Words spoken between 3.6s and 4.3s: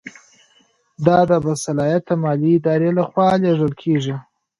کیږي.